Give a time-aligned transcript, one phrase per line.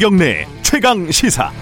[0.00, 1.52] 김경래 최강 시사.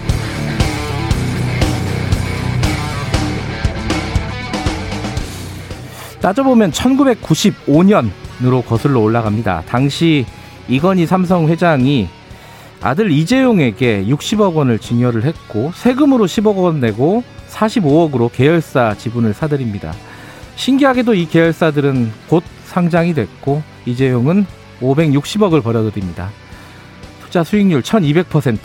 [6.21, 9.63] 따져보면 1995년으로 거슬러 올라갑니다.
[9.67, 10.25] 당시
[10.69, 12.07] 이건희 삼성 회장이
[12.79, 19.91] 아들 이재용에게 60억 원을 증여를 했고 세금으로 10억 원 내고 45억으로 계열사 지분을 사들입니다.
[20.55, 24.45] 신기하게도 이 계열사들은 곧 상장이 됐고 이재용은
[24.79, 26.29] 560억을 벌어들입니다.
[27.29, 28.57] 투자 수익률 1200%.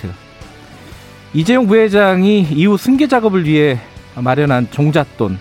[1.34, 3.78] 이재용 부회장이 이후 승계 작업을 위해
[4.14, 5.38] 마련한 종잣돈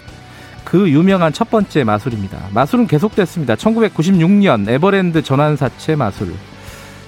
[0.65, 2.49] 그 유명한 첫 번째 마술입니다.
[2.53, 3.55] 마술은 계속됐습니다.
[3.55, 6.33] 1996년 에버랜드 전환사채 마술,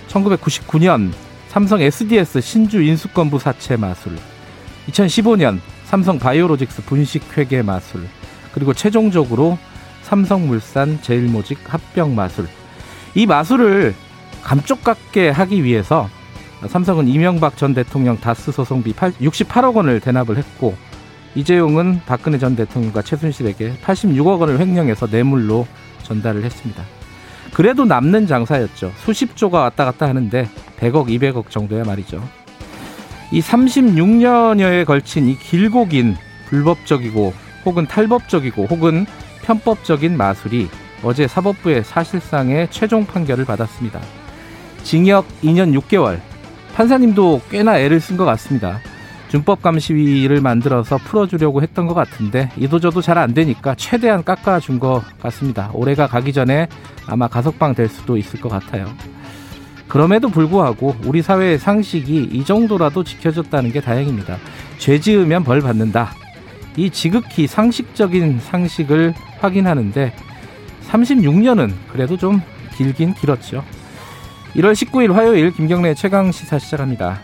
[0.08, 1.12] 1999년
[1.50, 4.18] 삼성 SDS 신주 인수권부 사채 마술,
[4.88, 8.08] 2015년 삼성 바이오로직스 분식회계 마술,
[8.54, 9.58] 그리고 최종적으로
[10.04, 12.48] 삼성물산 제일모직 합병 마술.
[13.16, 13.96] 이 마술을
[14.46, 16.08] 감쪽같게 하기 위해서
[16.68, 20.76] 삼성은 이명박 전 대통령 다스 소송비 68억 원을 대납을 했고
[21.36, 25.68] 이재용은 박근혜 전 대통령과 최순실에게 86억 원을 횡령해서 뇌물로
[26.04, 26.84] 전달을 했습니다.
[27.54, 28.92] 그래도 남는 장사였죠.
[28.98, 30.50] 수십조가 왔다 갔다 하는데
[30.80, 32.22] 100억, 200억 정도야 말이죠.
[33.32, 36.16] 이 36년여에 걸친 이 길고 긴
[36.48, 37.34] 불법적이고
[37.66, 39.06] 혹은 탈법적이고 혹은
[39.44, 40.70] 편법적인 마술이
[41.04, 44.00] 어제 사법부의 사실상의 최종 판결을 받았습니다.
[44.84, 46.20] 징역 2년 6개월.
[46.76, 48.80] 판사님도 꽤나 애를 쓴 것 같습니다.
[49.30, 55.72] 준법 감시위를 만들어서 풀어주려고 했던 것 같은데 이도저도 잘 안 되니까 최대한 깎아준 것 같습니다.
[55.74, 56.68] 올해가 가기 전에
[57.08, 58.88] 아마 가석방 될 수도 있을 것 같아요.
[59.88, 64.38] 그럼에도 불구하고 우리 사회의 상식이 이 정도라도 지켜졌다는 게 다행입니다.
[64.78, 66.12] 죄 지으면 벌 받는다.
[66.76, 70.14] 이 지극히 상식적인 상식을 확인하는데
[70.90, 72.42] 36년은 그래도 좀
[72.76, 73.64] 길긴 길었죠.
[74.56, 77.20] 1월 19일 화요일 김경래 최강 시사 시작합니다.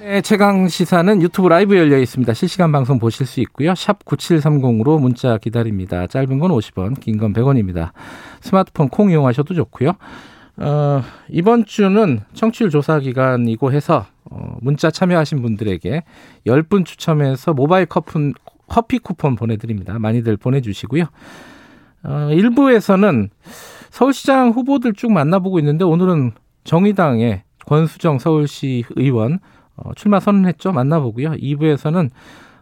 [0.00, 2.32] 네, 최강 시사는 유튜브 라이브 열려 있습니다.
[2.34, 3.74] 실시간 방송 보실 수 있고요.
[3.76, 6.06] 샵 9730으로 문자 기다립니다.
[6.08, 7.90] 짧은 건 50원, 긴 건 100원입니다.
[8.40, 9.92] 스마트폰 콩 이용하셔도 좋고요.
[10.56, 16.02] 어, 이번 주는 청취율 조사 기간이고 해서 어, 문자 참여하신 분들에게
[16.46, 18.32] 10분 추첨해서 모바일 커피,
[18.70, 19.98] 커피 쿠폰 보내드립니다.
[19.98, 21.04] 많이들 보내주시고요.
[22.04, 23.28] 어, 1부에서는
[23.90, 26.32] 서울시장 후보들 쭉 만나보고 있는데 오늘은
[26.64, 29.40] 정의당의 권수정 서울시 의원
[29.76, 30.72] 어, 출마 선언했죠.
[30.72, 31.32] 만나보고요.
[31.32, 32.10] 2부에서는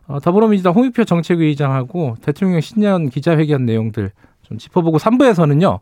[0.07, 4.11] 어, 더불어민주당 홍익표 정책위의장하고 대통령 신년 기자회견 내용들
[4.43, 5.81] 좀 짚어보고 3부에서는요.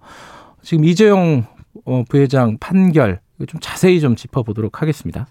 [0.62, 1.44] 지금 이재용
[1.84, 5.28] 어, 부회장 판결 좀 자세히 좀 짚어보도록 하겠습니다.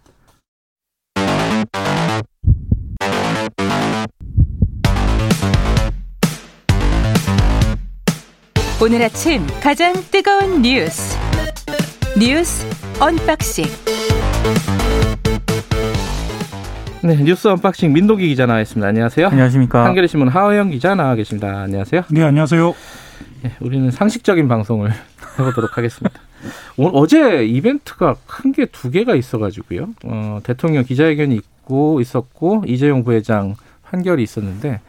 [8.81, 11.17] 오늘 아침 가장 뜨거운 뉴스
[12.19, 12.65] 뉴스
[13.01, 13.65] 언박싱
[17.03, 18.87] 네, 뉴스 언박싱 민동기 기자 나와 있습니다.
[18.87, 19.27] 안녕하세요.
[19.27, 19.85] 안녕하십니까.
[19.85, 21.61] 한겨레 신문 하어영 기자 나와 계십니다.
[21.61, 22.01] 안녕하세요.
[22.09, 22.73] 네, 안녕하세요.
[23.43, 24.91] 네, 우리는 상식적인 방송을
[25.37, 26.19] 해보도록 하겠습니다.
[26.77, 29.89] 오늘 어제 이벤트가 큰 게 두 개가 있어가지고요.
[30.05, 33.53] 어, 대통령 기자회견이 있고 있었고 이재용 부회장
[33.83, 34.79] 판결이 있었는데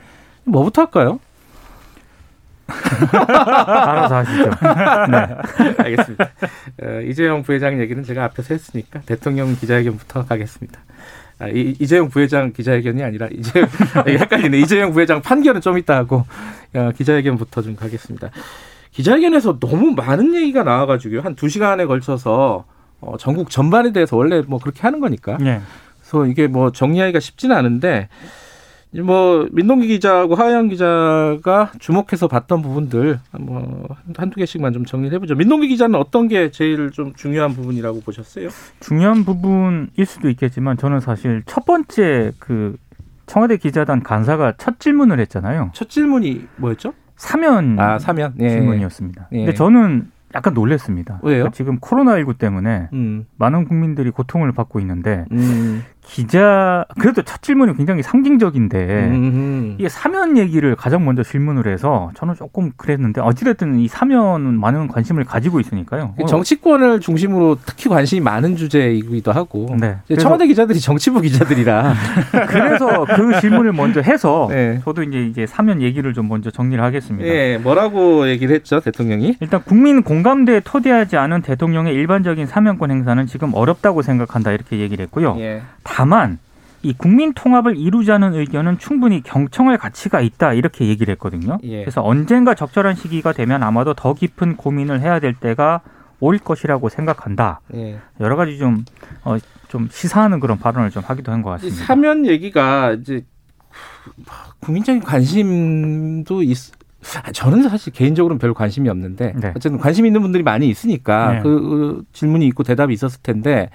[0.45, 1.21] 뭐부터 할까요?
[2.66, 4.50] 알아서 하시죠.
[5.10, 5.75] 네.
[5.78, 6.25] 알겠습니다.
[6.82, 10.81] 어, 이재용 부회장 얘기는 제가 앞에서 했으니까 대통령 기자회견부터 가겠습니다.
[11.38, 13.66] 아, 이, 이재용 부회장 기자회견이 아니라 이재
[14.06, 14.59] 헷갈리네.
[14.59, 16.25] 이재용 부회장 판결은 좀 이따 하고
[16.75, 18.31] 어, 기자회견부터 좀 가겠습니다.
[18.93, 21.21] 기자회견에서 너무 많은 얘기가 나와가지고요.
[21.21, 22.65] 한 두 시간에 걸쳐서
[23.00, 25.37] 어, 전국 전반에 대해서 원래 뭐 그렇게 하는 거니까.
[25.38, 25.60] 네.
[26.00, 28.09] 그래서 이게 뭐 정리하기가 쉽지는 않은데
[29.03, 35.34] 뭐 민동기 기자하고 하영 기자가 주목해서 봤던 부분들 뭐 한두 개씩만 좀 정리를 해보죠.
[35.34, 38.49] 민동기 기자는 어떤 게 제일 좀 중요한 부분이라고 보셨어요?
[38.81, 42.77] 중요한 부분일 수도 있겠지만 저는 사실 첫 번째 그
[43.27, 45.71] 청와대 기자단 간사가 첫 질문을 했잖아요.
[45.75, 46.95] 첫 질문이 뭐였죠?
[47.16, 48.51] 사면 아 사면 예.
[48.51, 49.28] 질문이었습니다.
[49.33, 49.37] 예.
[49.39, 51.21] 근데 저는 약간 놀랐습니다.
[51.22, 51.37] 왜요?
[51.37, 57.43] 그러니까 지금 코로나 19 때문에 음, 많은 국민들이 고통을 받고 있는데 음, 기자 그래도 첫
[57.43, 58.79] 질문이 굉장히 상징적인데
[59.11, 64.87] 음, 이게 사면 얘기를 가장 먼저 질문을 해서 저는 조금 그랬는데 어찌됐든 이 사면은 많은
[64.87, 66.15] 관심을 가지고 있으니까요.
[66.17, 69.97] 그 정치권을 중심으로 특히 관심이 많은 주제이기도 하고 네.
[70.19, 71.95] 청와대 기자들이 정치부 기자들이라
[72.49, 74.81] 그래서 그 질문을 먼저 해서 네.
[74.85, 77.27] 저도 이제 이제 사면 얘기를 좀 먼저 정리를 하겠습니다.
[77.29, 79.37] 예, 뭐라고 얘기를 했죠 대통령이?
[79.41, 85.37] 일단 국민 공감대에 토대하지 않은 대통령의 일반적인 사면권 행사는 지금 어렵다고 생각한다 이렇게 얘기를 했고요.
[85.41, 85.63] 예.
[85.97, 86.39] 다만
[86.83, 91.57] 이 국민 통합을 이루자는 의견은 충분히 경청할 가치가 있다 이렇게 얘기를 했거든요.
[91.63, 91.81] 예.
[91.81, 95.81] 그래서 언젠가 적절한 시기가 되면 아마도 더 깊은 고민을 해야 될 때가
[96.21, 97.60] 올 것이라고 생각한다.
[97.72, 97.98] 예.
[98.21, 98.84] 여러 가지 좀,
[99.25, 99.39] 어,
[99.69, 101.87] 좀 시사하는 그런 발언을 좀 하기도 한것이 같습니다.
[101.87, 103.25] 사면 얘기가 이제
[104.60, 106.76] 국민적인 관심도 있.
[107.23, 109.53] 아, 저는 사실 개인적으로는 별 관심이 없는데 네.
[109.57, 111.41] 어쨌든 관심 있는 분들이 많이 있으니까 네.
[111.43, 113.71] 그, 그 질문이 있고 대답이 있었을 텐데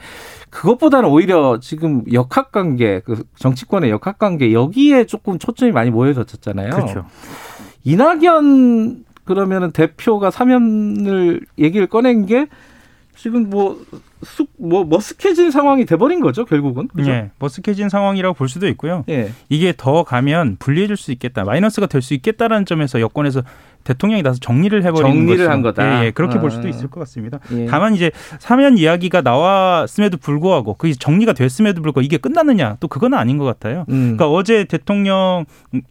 [0.50, 6.72] 그것보다는 오히려 지금 역학관계 그 정치권의 역학관계 여기에 조금 초점이 많이 모여졌잖아요.
[6.72, 7.06] 그렇죠.
[7.84, 12.48] 이낙연 그러면은 대표가 사면을 얘기를 꺼낸 게
[13.16, 13.78] 지금 뭐
[14.24, 16.88] 쑥 뭐 머쓱해진 상황이 돼버린 거죠 결국은.
[16.90, 17.10] 그죠?
[17.10, 19.04] 예, 머쓱해진 상황이라고 볼 수도 있고요.
[19.10, 19.32] 예.
[19.50, 23.42] 이게 더 가면 불리해질 수 있겠다, 마이너스가 될 수 있겠다라는 점에서 여권에서
[23.84, 26.02] 대통령이 나서 정리를 해버리는 정리를 것이- 한 거다.
[26.04, 26.42] 예, 예, 그렇게 아.
[26.42, 27.40] 볼 수도 있을 것 같습니다.
[27.54, 27.66] 예.
[27.66, 33.40] 다만 이제 사면 이야기가 나왔음에도 불구하고 그게 정리가 됐음에도 불구하고 이게 끝났느냐 또 그건 아닌
[33.40, 33.86] 것 같아요.
[33.90, 34.16] 음.
[34.18, 35.46] 그러니까 어제 대통령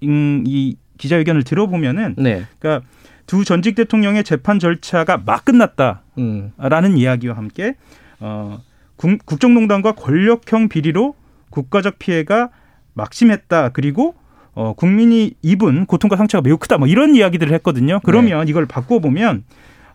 [0.04, 2.44] 음, 이 기자회견을 들어보면은 네.
[2.60, 2.86] 그러니까
[3.30, 6.02] 두 전직 대통령의 재판 절차가 막 끝났다.
[6.18, 6.50] 음.
[6.58, 7.76] 라는 이야기와 함께
[8.18, 8.58] 어,
[8.96, 11.14] 국, 국정농단과 권력형 비리로
[11.50, 12.50] 국가적 피해가
[12.94, 13.68] 막심했다.
[13.68, 14.16] 그리고
[14.52, 16.78] 어, 국민이 입은 고통과 상처가 매우 크다.
[16.78, 18.00] 뭐 이런 이야기들을 했거든요.
[18.02, 18.50] 그러면 네.
[18.50, 19.44] 이걸 바꿔보면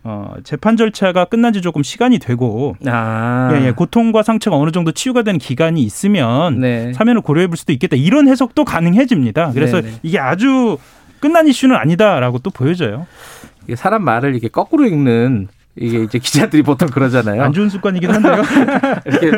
[0.02, 3.50] 어, 재판 절차가 끝난 지 조금 시간이 되고 아.
[3.52, 6.94] 예, 예, 고통과 상처가 어느 정도 치유가 되는 기간이 있으면 네.
[6.94, 7.96] 사면을 고려해 볼 수도 있겠다.
[7.96, 9.50] 이런 해석도 가능해집니다.
[9.52, 9.94] 그래서 네네.
[10.04, 10.78] 이게 아주
[11.20, 13.06] 끝난 이슈는 아니다라고 또 보여져요.
[13.74, 17.42] 사람 말을 이렇게 거꾸로 읽는 이게 이제 기자들이 보통 그러잖아요.
[17.42, 18.42] 안 좋은 습관이긴 한데요.
[19.06, 19.30] 이렇게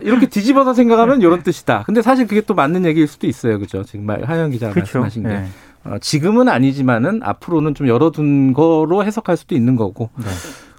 [0.00, 1.82] 이렇게 뒤집어서 생각하면 이런 뜻이다.
[1.84, 3.58] 근데 사실 그게 또 맞는 얘기일 수도 있어요.
[3.58, 3.82] 그죠?
[3.84, 5.00] 정말 하영 기자가 그렇죠.
[5.00, 5.28] 말씀하신 게.
[5.28, 5.46] 네.
[5.84, 10.10] 어, 지금은 아니지만은 앞으로는 좀 열어둔 거로 해석할 수도 있는 거고.
[10.16, 10.24] 네.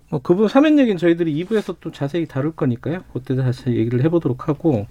[0.10, 3.02] 뭐 그분 사면 얘기는 저희들이 2부에서 또 자세히 다룰 거니까요.
[3.14, 4.88] 그때 다시 얘기를 해보도록 하고.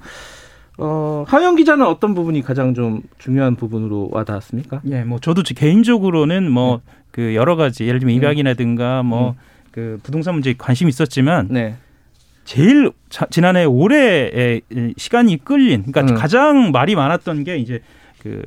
[0.78, 4.80] 어, 하영 기자는 어떤 부분이 가장 좀 중요한 부분으로 와닿았습니까?
[4.90, 6.92] 예, 뭐 저도 제- 개인적으로는 뭐 네.
[7.10, 8.16] 그 여러 가지 예를 들면 음.
[8.16, 9.34] 입양이라든가 뭐
[9.70, 11.76] 그 부동산 문제에 관심이 있었지만 네.
[12.44, 14.60] 제일 자- 지난해 올해
[14.98, 16.18] 시간이 끌린 그러니까 음.
[16.18, 17.80] 가장 말이 많았던 게 이제
[18.22, 18.42] 그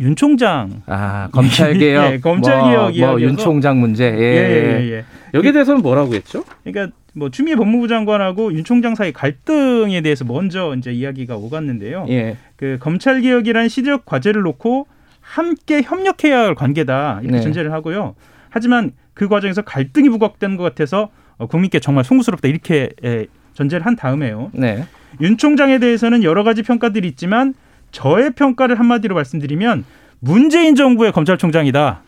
[0.00, 2.12] 윤 총장 아, 검찰 개혁.
[2.14, 4.04] 예, 검찰 뭐, 개혁 뭐, 이야기여서- 윤 총장 문제.
[4.06, 4.10] 예.
[4.18, 5.04] 예, 예, 예.
[5.34, 6.42] 여기에 대해서는 뭐라고 했죠?
[6.64, 12.06] 그러니까 뭐 추미애 법무부 장관하고 윤 총장 사이 갈등에 대해서 먼저 이제 이야기가 오갔는데요.
[12.10, 12.36] 예.
[12.56, 14.86] 그 검찰 개혁이라는 시대적 과제를 놓고
[15.20, 17.42] 함께 협력해야 할 관계다 이렇게 네.
[17.42, 18.14] 전제를 하고요.
[18.50, 23.96] 하지만 그 과정에서 갈등이 부각되는 것 같아서 어, 국민께 정말 송구스럽다 이렇게 에, 전제를 한
[23.96, 24.50] 다음에요.
[24.52, 24.84] 네.
[25.20, 27.54] 윤 총장에 대해서는 여러 가지 평가들이 있지만
[27.92, 29.84] 저의 평가를 한마디로 말씀드리면
[30.18, 32.02] 문재인 정부의 검찰총장이다.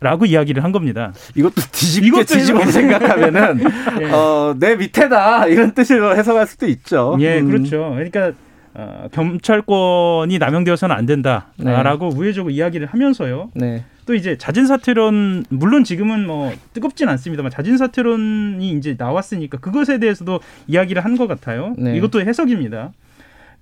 [0.00, 1.12] 라고 이야기를 한 겁니다.
[1.34, 3.60] 이것도 뒤집게 이것도 뒤집어 생각하면은
[4.02, 4.10] 예.
[4.10, 7.16] 어, 내 밑에다 이런 뜻으로 해석할 수도 있죠.
[7.20, 7.48] 예, 음.
[7.50, 7.92] 그렇죠.
[7.94, 8.32] 그러니까
[8.74, 13.50] 어, 경찰권이 남용되어서는 안 된다라고 우회적으로 이야기를 하면서요.
[13.54, 13.84] 네.
[14.04, 20.40] 또 이제 자진 사퇴론 물론 지금은 뭐 뜨겁진 않습니다만 자진 사퇴론이 이제 나왔으니까 그것에 대해서도
[20.66, 21.74] 이야기를 한 것 같아요.
[21.78, 21.96] 네.
[21.96, 22.92] 이것도 해석입니다.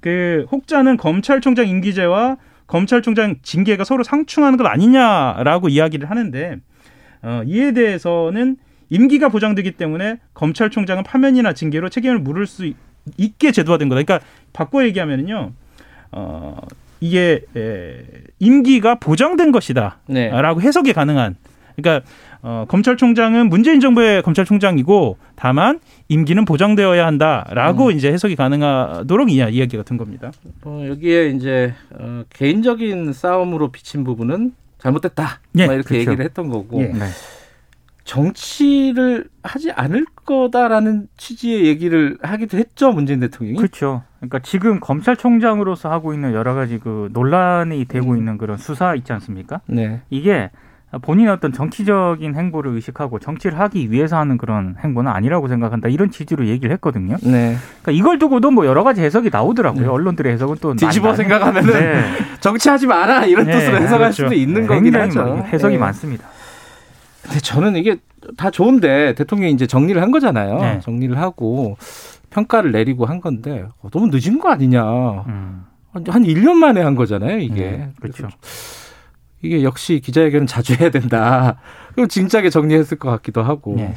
[0.00, 2.36] 그 혹자는 검찰총장 임기제와
[2.66, 6.56] 검찰총장 징계가 서로 상충하는 것 아니냐라고 이야기를 하는데
[7.22, 8.56] 어, 이에 대해서는
[8.90, 12.76] 임기가 보장되기 때문에 검찰총장은 파면이나 징계로 책임을 물을 수 있-
[13.16, 14.02] 있게 제도화된 거다.
[14.02, 15.52] 그러니까 바꿔 얘기하면은요.
[16.12, 16.56] 어,
[17.00, 18.03] 이게 에,
[18.39, 19.98] 임기가 보장된 것이다.
[20.06, 20.29] 네.
[20.31, 21.36] 라고 해석이 가능한.
[21.77, 22.06] 그러니까
[22.46, 29.96] 어, 검찰총장은 문재인 정부의 검찰총장이고 다만 임기는 보장되어야 한다라고 이제 해석이 가능하도록 이 이야기가 된
[29.96, 30.31] 겁니다.
[30.63, 35.41] 어, 여기에 이제 어, 개인적인 싸움으로 비친 부분은 잘못됐다.
[35.56, 36.10] 예, 막 이렇게 그렇죠.
[36.10, 36.89] 얘기를 했던 거고 예.
[36.89, 37.06] 네.
[38.05, 43.56] 정치를 하지 않을 거다라는 취지의 얘기를 하기도 했죠 문재인 대통령이.
[43.56, 44.03] 그렇죠.
[44.19, 48.19] 그러니까 지금 검찰총장으로서 하고 있는 여러 가지 그 논란이 되고 음.
[48.19, 49.63] 있는 그런 수사 있지 않습니까?
[49.67, 50.03] 네.
[50.10, 50.51] 이게
[51.03, 55.89] 본인의 어떤 정치적인 행보를 의식하고 정치를 하기 위해서 하는 그런 행보는 아니라고 생각한다.
[55.89, 57.17] 이런 취지로 얘기를 했거든요.
[57.22, 57.56] 네.
[57.82, 59.82] 그러니까 이걸 두고도 뭐 여러 가지 해석이 나오더라고요.
[59.82, 59.89] 네.
[59.89, 62.05] 언론들의 해석은 또 뒤집어 많이 생각하면은 네.
[62.41, 64.24] 정치하지 마라 이런 네, 뜻으로 해석할 그렇죠.
[64.24, 65.44] 수도 있는 거긴 굉장히 하죠.
[65.46, 65.81] 해석이 네.
[65.81, 66.27] 많습니다.
[67.22, 67.96] 근데 저는 이게
[68.36, 70.58] 다 좋은데 대통령이 이제 정리를 한 거잖아요.
[70.58, 70.81] 네.
[70.81, 71.77] 정리를 하고
[72.31, 74.82] 평가를 내리고 한 건데 어, 너무 늦은 거 아니냐.
[75.29, 75.65] 음.
[76.08, 77.55] 한 1년 만에 한 거잖아요, 이게.
[77.55, 78.29] 네, 그렇죠.
[79.44, 81.56] 이게 역시 기자회견은 자주 해야 된다.
[81.94, 83.74] 그럼 진작에 정리했을 것 같기도 하고.
[83.77, 83.94] 네.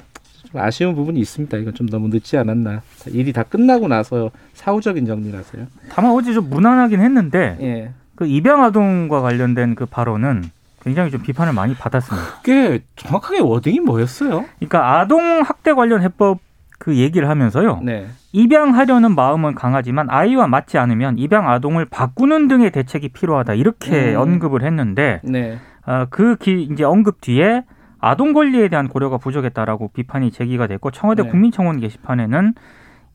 [0.52, 1.58] 좀 아쉬운 부분이 있습니다.
[1.58, 2.82] 이건 좀 너무 늦지 않았나.
[2.98, 5.68] 자, 일이 다 끝나고 나서 사후적인 정리라서요.
[5.90, 7.92] 다만 어제 좀 무난하긴 했는데 예.
[8.16, 10.50] 그 입양 아동과 관련된 그 발언은
[10.82, 12.42] 굉장히 좀 비판을 많이 받았습니다.
[12.44, 14.46] 그게 정확하게 워딩이 뭐였어요?
[14.60, 16.40] 그러니까 아동 학대 관련 해법
[16.78, 17.82] 그 얘기를 하면서요.
[17.84, 18.08] 네.
[18.34, 24.22] 입양하려는 마음은 강하지만 아이와 맞지 않으면 입양 아동을 바꾸는 등의 대책이 필요하다 이렇게 음.
[24.22, 25.58] 언급을 했는데 네.
[25.86, 27.64] 어, 그 기, 이제 언급 뒤에
[28.00, 31.30] 아동 권리에 대한 고려가 부족했다라고 비판이 제기가 됐고 청와대 네.
[31.30, 32.54] 국민청원 게시판에는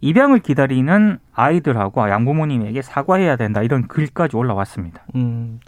[0.01, 5.03] 입양을 기다리는 아이들하고 양부모님에게 사과해야 된다 이런 글까지 올라왔습니다.
[5.15, 5.61] 음.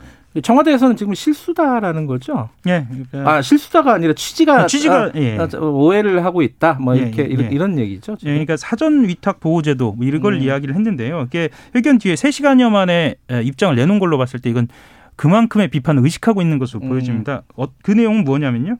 [0.42, 2.48] 청와대에서는 지금 실수다라는 거죠?
[2.66, 2.86] 예.
[2.88, 5.38] 그러니까 아, 실수다가 아니라 취지가 아, 취지가, 아, 예.
[5.38, 6.74] 아, 오해를 하고 있다.
[6.80, 7.48] 뭐 예, 이렇게 예, 이런, 예.
[7.54, 8.16] 이런 얘기죠.
[8.16, 8.30] 지금.
[8.30, 10.42] 예, 그러니까 사전 위탁 보호제도 뭐 이런 걸 음.
[10.42, 11.24] 이야기를 했는데요.
[11.28, 14.68] 이게 회견 뒤에 3시간여 만에 에, 입장을 내놓은 걸로 봤을 때 이건
[15.16, 16.88] 그만큼의 비판을 의식하고 있는 것으로 음.
[16.88, 17.42] 보여집니다.
[17.56, 18.78] 어, 그 내용은 뭐냐면요.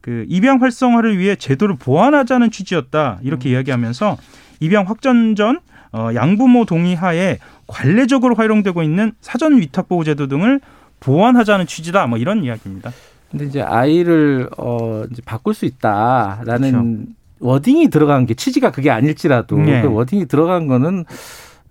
[0.00, 3.20] 그 입양 활성화를 위해 제도를 보완하자는 취지였다.
[3.22, 4.16] 이렇게 이야기하면서
[4.60, 5.60] 입양 확전 전
[5.92, 10.60] 어, 양부모 동의하에 관례적으로 활용되고 있는 사전 위탁 보호 제도 등을
[11.00, 12.06] 보완하자는 취지다.
[12.06, 12.92] 뭐 이런 이야기입니다.
[13.30, 17.12] 근데 이제 아이를 어 이제 바꿀 수 있다라는 그렇죠.
[17.40, 19.82] 워딩이 들어간 게 취지가 그게 아닐지라도 네.
[19.82, 21.04] 그 워딩이 들어간 거는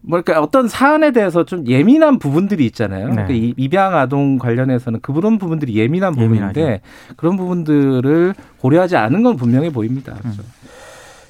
[0.02, 3.08] 뭐랄까 어떤 사안에 대해서 좀 예민한 부분들이 있잖아요.
[3.08, 3.12] 네.
[3.12, 6.84] 그러니까 이 입양 아동 관련해서는 그런 부분들이 예민한 부분인데 예민하죠.
[7.18, 10.14] 그런 부분들을 고려하지 않은 건 분명해 보입니다.
[10.14, 10.20] 음.
[10.22, 10.44] 그래서.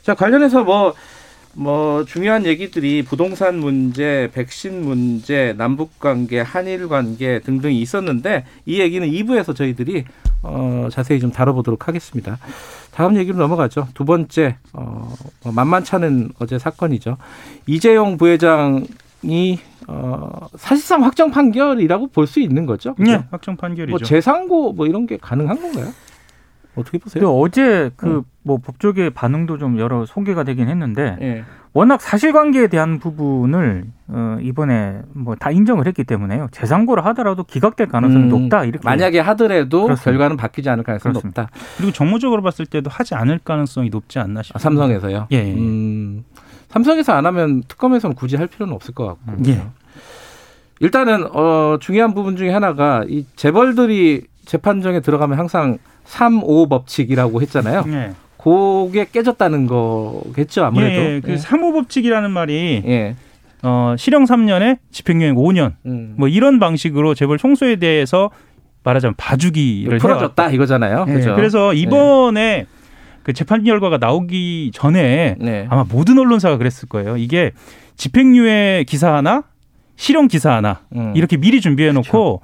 [0.03, 0.93] 자 관련해서 뭐.
[1.59, 9.07] 뭐 중요한 얘기들이 부동산 문제, 백신 문제, 남북 관계, 한일 관계 등등이 있었는데 이 얘기는
[9.07, 10.05] 2부에서 저희들이
[10.43, 12.37] 어, 자세히 좀 다뤄보도록 하겠습니다.
[12.91, 13.87] 다음 얘기로 넘어가죠.
[13.95, 15.11] 두 번째 어,
[15.43, 17.17] 뭐 만만찮은 어제 사건이죠.
[17.65, 22.93] 이재용 부회장이 어, 사실상 확정 판결이라고 볼 수 있는 거죠.
[22.93, 23.11] 그죠?
[23.13, 23.89] 예, 확정 판결이죠.
[23.91, 25.91] 뭐 재상고 뭐 이런 게 가능한 건가요?
[26.77, 27.23] 어떻게 보세요?
[27.23, 28.23] 그 어제 음.
[28.45, 31.43] 그뭐 법조계 반응도 좀 여러 소개가 되긴 했는데 예.
[31.73, 36.47] 워낙 사실관계에 대한 부분을 어, 이번에 뭐 다 인정을 했기 때문에요.
[36.51, 40.03] 재상고를 하더라도 기각될 가능성이 음, 높다 이렇게 만약에 하더라도 그렇습니다.
[40.11, 41.41] 결과는 바뀌지 않을 가능성이 그렇습니다.
[41.43, 41.57] 높다.
[41.77, 44.59] 그리고 정무적으로 봤을 때도 하지 않을 가능성이 높지 않나 아, 싶습니다.
[44.63, 45.27] 삼성에서요.
[45.31, 45.53] 예, 예.
[45.53, 46.23] 음,
[46.69, 49.33] 삼성에서 안 하면 특검에서는 굳이 할 필요는 없을 것 같고.
[49.47, 49.61] 예.
[50.79, 57.83] 일단은 어, 중요한 부분 중에 하나가 이 재벌들이 재판정에 들어가면 항상 3, 5 법칙이라고 했잖아요.
[57.87, 58.11] 예.
[58.37, 60.93] 그게 깨졌다는 거겠죠, 아무래도.
[60.93, 61.19] 예, 예.
[61.19, 63.15] 그 사모법칙이라는 말이 예.
[63.61, 66.15] 어, 실형 3년에 집행유예 5년 음.
[66.17, 68.29] 뭐 이런 방식으로 재벌 총수에 대해서
[68.83, 71.05] 말하자면 봐주기를 풀어줬다 이거잖아요.
[71.09, 71.35] 예, 그죠?
[71.35, 72.67] 그래서 이번에
[73.23, 75.67] 그 재판 결과가 나오기 전에 네.
[75.69, 77.17] 아마 모든 언론사가 그랬을 거예요.
[77.17, 77.51] 이게
[77.97, 79.43] 집행유예 기사 하나,
[79.97, 81.11] 실형 기사 하나 음.
[81.15, 82.41] 이렇게 미리 준비해 놓고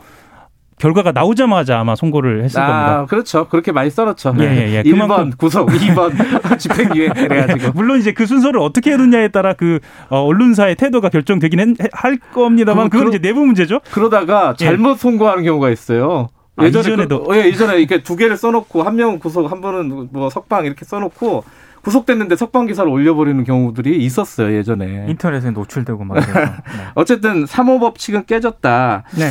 [0.80, 3.06] 결과가 나오자마자 아마 선고를 했을 아, 겁니다.
[3.10, 3.48] 그렇죠.
[3.48, 4.36] 그렇게 많이 써놓죠.
[4.40, 4.84] 예, 예, 예.
[4.84, 6.12] 1번 그만큼- 구속, 2번
[6.60, 7.72] 집행유예 그래가지고.
[7.76, 12.90] 물론 이제 그 순서를 어떻게 해놓냐에 따라 그 어, 언론사의 태도가 결정되긴 했- 할 겁니다만
[12.90, 13.80] 그- 그건 그- 이제 내부 문제죠.
[13.92, 14.66] 그러다가 예.
[14.66, 16.30] 잘못 선고하는 경우가 있어요.
[16.56, 17.24] 아, 이전에도?
[17.24, 20.86] 그, 예, 예전에 이렇게 두 개를 써놓고 한 명은 구속, 한 번은 뭐 석방 이렇게
[20.86, 21.44] 써놓고
[21.82, 25.06] 구속됐는데 석방 기사를 올려버리는 경우들이 있었어요 예전에.
[25.10, 26.16] 인터넷에 노출되고 막.
[26.20, 26.24] 네.
[26.96, 29.04] 어쨌든 3호 법칙은 깨졌다.
[29.18, 29.30] 네.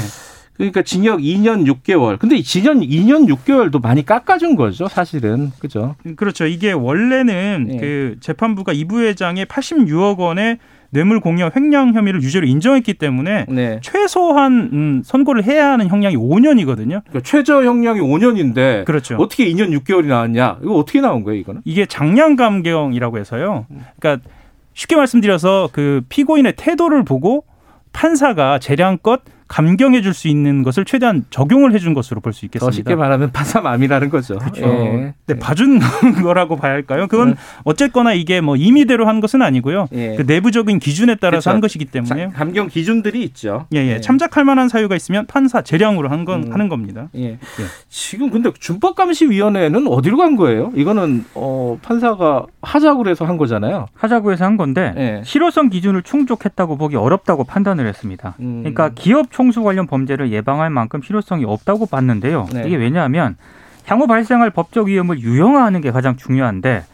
[0.62, 2.20] 그러니까 징역 2년 6개월.
[2.20, 5.50] 근데 이 징역 2년 6개월도 많이 깎아준 거죠, 사실은.
[5.58, 5.96] 그죠?
[6.14, 6.46] 그렇죠.
[6.46, 7.76] 이게 원래는 예.
[7.78, 10.58] 그 재판부가 이 부회장의 86억 원의
[10.90, 13.80] 뇌물 공여 횡령 혐의를 유죄로 인정했기 때문에 네.
[13.82, 17.02] 최소한 음, 선고를 해야 하는 형량이 5년이거든요.
[17.06, 19.16] 그러니까 최저 형량이 5년인데 그렇죠.
[19.16, 20.58] 어떻게 2년 6개월이 나왔냐?
[20.62, 21.62] 이거 어떻게 나온 거예요, 이거는?
[21.64, 23.66] 이게 장량 감경이라고 해서요.
[23.98, 24.28] 그러니까
[24.74, 27.46] 쉽게 말씀드려서 그 피고인의 태도를 보고
[27.92, 32.74] 판사가 재량껏 감경해 줄 수 있는 것을 최대한 적용을 해준 것으로 볼수더 있겠습니다.
[32.74, 34.38] 쉽게 말하면 파사맘이라는 거죠.
[34.38, 34.62] 그렇죠.
[34.62, 35.14] 예.
[35.26, 35.78] 네, 봐준
[36.22, 37.06] 거라고 봐야 할까요?
[37.06, 37.34] 그건 네.
[37.64, 39.88] 어쨌거나 이게 뭐 임의대로 한 것은 아니고요.
[39.92, 40.16] 예.
[40.16, 41.50] 그 내부적인 기준에 따라서 그렇죠.
[41.50, 43.66] 한 것이기 때문에 자, 감경 기준들이 있죠.
[43.74, 43.92] 예, 예.
[43.94, 44.00] 예.
[44.00, 46.52] 참작할 만한 사유가 있으면 판사 재량으로 한건 음.
[46.52, 47.08] 하는 겁니다.
[47.16, 47.38] 예.
[47.88, 50.72] 지금 근데 준법감시위원회는 어디로 간 거예요?
[50.74, 53.86] 이거는 어, 판사가 하자고 해서 한 거잖아요.
[53.94, 55.22] 하자고 해서 한 건데 예.
[55.24, 58.34] 실효성 기준을 충족했다고 보기 어렵다고 판단을 했습니다.
[58.40, 58.60] 음.
[58.60, 62.46] 그러니까 기업 총수 관련 범죄를 예방할 만큼 실효성이 없다고 봤는데요.
[62.52, 62.64] 네.
[62.66, 63.36] 이게 왜냐하면
[63.86, 66.84] 향후 발생할 법적 위험을 유형화하는 게 가장 중요한데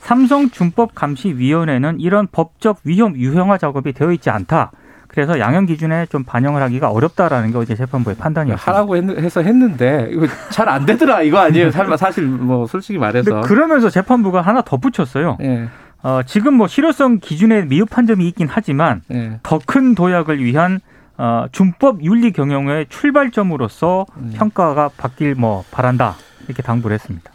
[0.00, 4.70] 삼성 준법감시위원회는 이런 법적 위험 유형화 작업이 되어 있지 않다.
[5.08, 8.70] 그래서 양형 기준에 좀 반영을 하기가 어렵다라는 게 어제 재판부의 판단이었습니다.
[8.72, 11.70] 하라고 했, 해서 했는데 이거 잘 안 되더라 이거 아니에요?
[11.70, 13.40] 살- 사실 뭐 솔직히 말해서.
[13.40, 15.38] 그러면서 재판부가 하나 덧붙였어요.
[15.42, 15.68] 예.
[16.02, 19.40] 어, 지금 뭐 실효성 기준에 미흡한 점이 있긴 하지만 예.
[19.42, 20.78] 더큰 도약을 위한
[21.18, 24.32] 어, 준법 윤리 경영의 출발점으로서 음.
[24.36, 26.14] 평가가 바뀔 뭐 바란다
[26.46, 27.32] 이렇게 당부를 했습니다.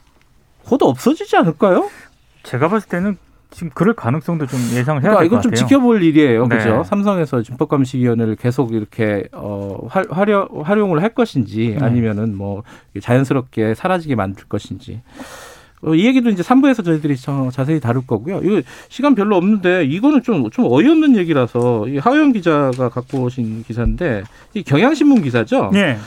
[0.66, 1.90] 곧 없어지지 않을까요?
[2.44, 3.18] 제가 봤을 때는
[3.52, 5.56] 지금 그럴 가능성도 좀 예상을 해야 그러니까 될것 이건 같아요.
[5.56, 6.58] 좀 지켜볼 일이에요, 네.
[6.58, 6.84] 그죠?
[6.86, 11.86] 삼성에서 준법감시위원회를 계속 이렇게 어, 활, 활용, 활용을 할 것인지 네.
[11.86, 12.63] 아니면은 뭐
[13.00, 15.04] 자연스럽게 사라지게 만들 것인지
[15.86, 18.40] 어, 이 얘기도 이제 3부에서 저희들이 저- 자세히 다룰 거고요.
[18.44, 24.24] 이거 시간 별로 없는데 이거는 좀, 좀 어이없는 얘기라서 이 하영 기자가 갖고 오신 기사인데
[24.54, 25.72] 이 경향신문 기사죠.
[25.75, 25.98] 예.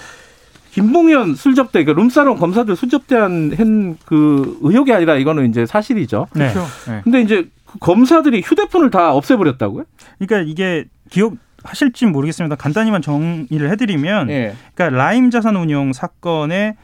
[0.72, 6.26] 김봉현 술접대, 그 룸사롱 검사들 술접대한 그 의혹이 아니라 이거는 이제 사실이죠.
[6.34, 6.52] 네.
[6.52, 6.66] 그렇죠.
[6.90, 7.00] 네.
[7.02, 9.84] 근데 이제 그 검사들이 휴대폰을 다 없애버렸다고요?
[10.18, 12.56] 그러니까 이게 기억 하실지 모르겠습니다.
[12.56, 14.54] 간단히만 정리를 해드리면, 예.
[14.74, 16.76] 그러니까 라임 자산 운용 사건의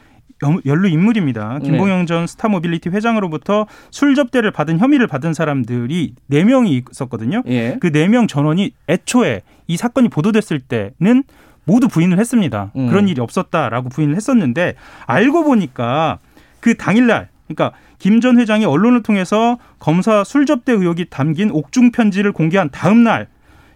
[0.43, 1.59] 연- 연루 인물입니다.
[1.63, 7.41] 김봉현 전 스타모빌리티 회장으로부터 술 접대를 받은 혐의를 받은 사람들이 네 명이 있었거든요.
[7.47, 7.77] 예.
[7.79, 11.23] 그 네 명 전원이 애초에 이 사건이 보도됐을 때는
[11.65, 12.71] 모두 부인을 했습니다.
[12.75, 12.89] 음.
[12.89, 14.75] 그런 일이 없었다라고 부인을 했었는데
[15.07, 16.19] 알고 보니까
[16.59, 22.33] 그 당일날 그러니까 김 전 회장이 언론을 통해서 검사 술 접대 의혹이 담긴 옥중 편지를
[22.33, 23.27] 공개한 다음 날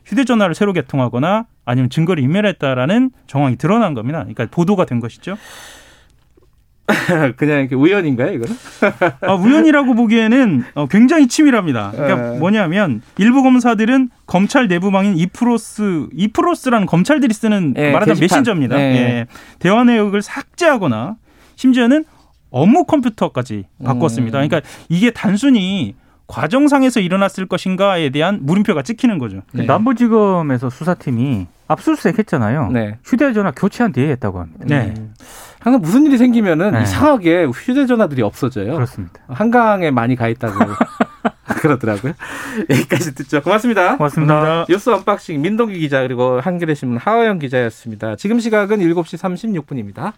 [0.06, 4.20] 휴대전화를 새로 개통하거나 아니면 증거를 인멸했다라는 정황이 드러난 겁니다.
[4.20, 5.38] 그러니까 보도가 된 것이죠.
[7.36, 8.56] 그냥 이렇게 우연인가요, 이거는?
[9.22, 11.92] 아, 우연이라고 보기에는 어, 굉장히 치밀합니다.
[11.94, 12.40] 그러니까 에.
[12.40, 18.38] 뭐냐면 일부 검사들은 검찰 내부망인 이프로스, 이프로스라는 검찰들이 쓰는 예, 말하자면 게시판.
[18.40, 18.80] 메신저입니다.
[18.80, 18.84] 예.
[18.84, 19.26] 예.
[19.60, 21.18] 대화 내역을 삭제하거나
[21.56, 22.06] 심지어는
[22.52, 24.40] 업무 컴퓨터까지 바꿨습니다.
[24.40, 24.48] 음.
[24.48, 25.96] 그러니까 이게 단순히
[26.28, 29.42] 과정상에서 일어났을 것인가에 대한 물음표가 찍히는 거죠.
[29.54, 29.66] 네.
[29.66, 32.70] 남부지검에서 수사팀이 압수수색 했잖아요.
[32.72, 32.98] 네.
[33.04, 34.66] 휴대전화 교체한 뒤에 했다고 합니다.
[34.66, 34.94] 네.
[35.60, 36.84] 항상 무슨 일이 생기면은 네.
[36.84, 38.74] 이상하게 휴대전화들이 없어져요.
[38.74, 39.22] 그렇습니다.
[39.28, 40.54] 한강에 많이 가 있다고
[41.62, 42.14] 그러더라고요.
[42.70, 43.42] 여기까지 듣죠.
[43.42, 43.98] 고맙습니다.
[43.98, 44.66] 고맙습니다.
[44.70, 48.16] 뉴스 언박싱 민동기 기자 그리고 한겨레 신문 하어영 기자였습니다.
[48.16, 50.14] 지금 시각은 7시 36분입니다.